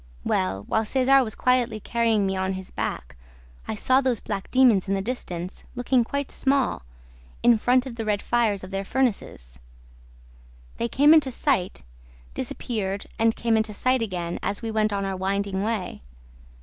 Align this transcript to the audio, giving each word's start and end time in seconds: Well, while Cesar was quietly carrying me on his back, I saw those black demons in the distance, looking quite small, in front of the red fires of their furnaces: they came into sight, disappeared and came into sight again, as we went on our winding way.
Well, 0.23 0.63
while 0.63 0.83
Cesar 0.83 1.23
was 1.23 1.35
quietly 1.35 1.79
carrying 1.79 2.25
me 2.25 2.35
on 2.35 2.53
his 2.53 2.71
back, 2.71 3.15
I 3.67 3.75
saw 3.75 4.01
those 4.01 4.19
black 4.19 4.49
demons 4.49 4.87
in 4.87 4.95
the 4.95 4.99
distance, 5.03 5.63
looking 5.75 6.03
quite 6.03 6.31
small, 6.31 6.81
in 7.43 7.55
front 7.59 7.85
of 7.85 7.97
the 7.97 8.03
red 8.05 8.19
fires 8.19 8.63
of 8.63 8.71
their 8.71 8.83
furnaces: 8.83 9.59
they 10.77 10.87
came 10.87 11.13
into 11.13 11.29
sight, 11.29 11.83
disappeared 12.33 13.05
and 13.19 13.35
came 13.35 13.55
into 13.55 13.75
sight 13.75 14.01
again, 14.01 14.39
as 14.41 14.63
we 14.63 14.71
went 14.71 14.91
on 14.91 15.05
our 15.05 15.15
winding 15.15 15.61
way. 15.61 16.01